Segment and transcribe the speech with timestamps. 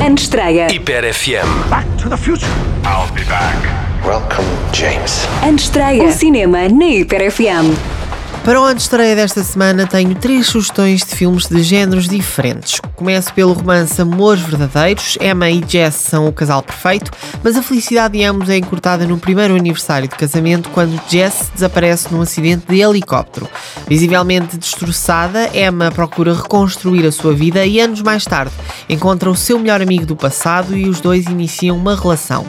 [0.00, 0.68] Antestreia.
[0.70, 1.68] Hiper FM.
[1.70, 2.46] Back to the future.
[2.84, 3.56] I'll be back.
[4.04, 5.26] Welcome, James.
[5.42, 6.04] Antestreia.
[6.04, 7.76] O cinema na Hiper FM.
[8.44, 12.78] Para o ano de estreia desta semana tenho três sugestões de filmes de géneros diferentes.
[12.94, 15.16] Começo pelo romance Amores Verdadeiros.
[15.18, 17.10] Emma e Jess são o casal perfeito,
[17.42, 22.12] mas a felicidade de ambos é encurtada no primeiro aniversário de casamento quando Jess desaparece
[22.12, 23.48] num acidente de helicóptero.
[23.88, 28.52] Visivelmente destroçada, Emma procura reconstruir a sua vida e anos mais tarde
[28.90, 32.44] encontra o seu melhor amigo do passado e os dois iniciam uma relação.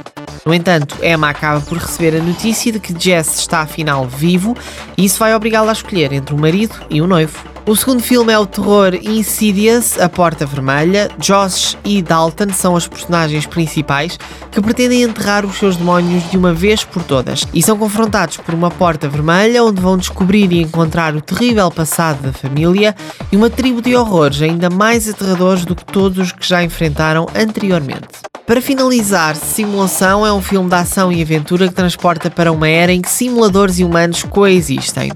[0.46, 4.56] No entanto, Emma acaba por receber a notícia de que Jess está afinal vivo
[4.98, 7.56] e isso vai obrigá-la a escolher entre o marido e o noivo.
[7.68, 11.10] O segundo filme é o terror Insidious, A Porta Vermelha.
[11.18, 14.20] Josh e Dalton são os personagens principais
[14.52, 18.54] que pretendem enterrar os seus demónios de uma vez por todas e são confrontados por
[18.54, 22.96] uma porta vermelha onde vão descobrir e encontrar o terrível passado da família
[23.32, 27.26] e uma tribo de horrores ainda mais aterradores do que todos os que já enfrentaram
[27.34, 28.35] anteriormente.
[28.46, 32.92] Para finalizar, Simulação é um filme de ação e aventura que transporta para uma era
[32.92, 35.12] em que simuladores e humanos coexistem.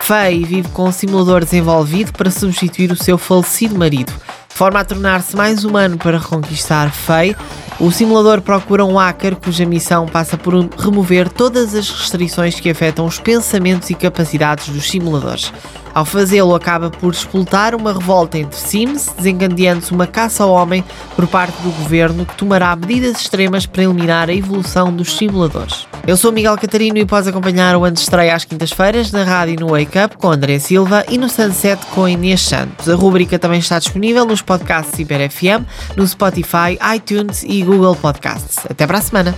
[0.00, 4.12] Faye vive com um simulador desenvolvido para substituir o seu falecido marido.
[4.48, 7.36] De forma a tornar-se mais humano para reconquistar Faye,
[7.80, 13.06] o simulador procura um hacker cuja missão passa por remover todas as restrições que afetam
[13.06, 15.52] os pensamentos e capacidades dos simuladores.
[15.94, 20.82] Ao fazê-lo, acaba por explotar uma revolta entre Sims, desencadeando-se uma caça ao homem
[21.14, 25.86] por parte do governo que tomará medidas extremas para eliminar a evolução dos simuladores.
[26.06, 29.60] Eu sou Miguel Catarino e podes acompanhar o ano de estreia às quintas-feiras na rádio
[29.60, 32.88] no Wake Up com André Silva e no Sunset com Inês Santos.
[32.88, 35.64] A rubrica também está disponível nos podcasts Hiper FM,
[35.96, 38.58] no Spotify, iTunes Google Podcasts.
[38.68, 39.34] Até para a semana!